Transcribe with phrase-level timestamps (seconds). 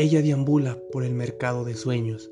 [0.00, 2.30] Ella deambula por el mercado de sueños.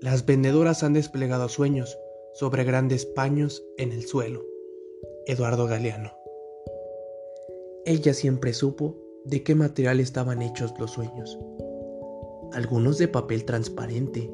[0.00, 1.98] Las vendedoras han desplegado sueños
[2.32, 4.40] sobre grandes paños en el suelo.
[5.26, 6.12] Eduardo Galeano.
[7.84, 11.38] Ella siempre supo de qué material estaban hechos los sueños.
[12.54, 14.32] Algunos de papel transparente,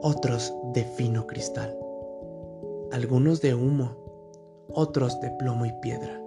[0.00, 1.76] otros de fino cristal,
[2.92, 3.96] algunos de humo,
[4.68, 6.22] otros de plomo y piedra.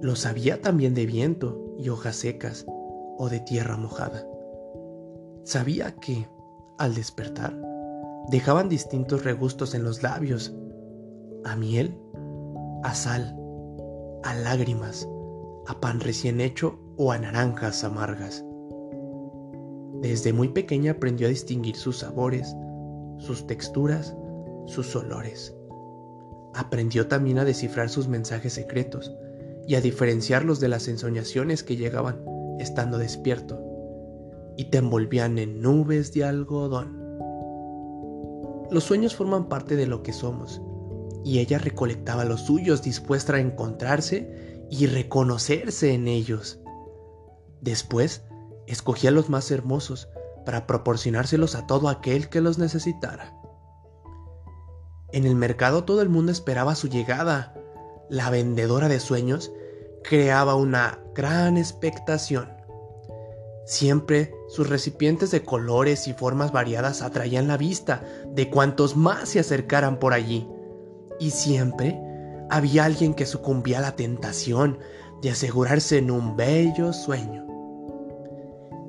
[0.00, 2.64] Lo sabía también de viento y hojas secas
[3.18, 4.26] o de tierra mojada.
[5.44, 6.26] Sabía que,
[6.78, 7.54] al despertar,
[8.30, 10.54] dejaban distintos regustos en los labios,
[11.44, 11.98] a miel,
[12.82, 13.36] a sal,
[14.22, 15.06] a lágrimas,
[15.66, 18.42] a pan recién hecho o a naranjas amargas.
[20.00, 22.56] Desde muy pequeña aprendió a distinguir sus sabores,
[23.18, 24.16] sus texturas,
[24.64, 25.54] sus olores.
[26.54, 29.14] Aprendió también a descifrar sus mensajes secretos
[29.68, 32.24] y a diferenciarlos de las ensoñaciones que llegaban
[32.58, 33.63] estando despierto
[34.56, 37.04] y te envolvían en nubes de algodón.
[38.70, 40.60] Los sueños forman parte de lo que somos
[41.24, 46.60] y ella recolectaba los suyos dispuesta a encontrarse y reconocerse en ellos.
[47.60, 48.22] Después,
[48.66, 50.08] escogía los más hermosos
[50.44, 53.34] para proporcionárselos a todo aquel que los necesitara.
[55.12, 57.54] En el mercado todo el mundo esperaba su llegada.
[58.10, 59.52] La vendedora de sueños
[60.02, 62.50] creaba una gran expectación.
[63.66, 69.40] Siempre sus recipientes de colores y formas variadas atraían la vista de cuantos más se
[69.40, 70.48] acercaran por allí.
[71.18, 71.98] Y siempre
[72.50, 74.78] había alguien que sucumbía a la tentación
[75.22, 77.46] de asegurarse en un bello sueño.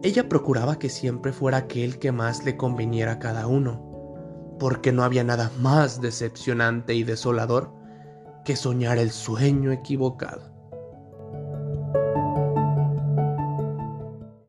[0.04, 5.04] Ella procuraba que siempre fuera aquel que más le conveniera a cada uno, porque no
[5.04, 7.72] había nada más decepcionante y desolador
[8.44, 10.54] que soñar el sueño equivocado.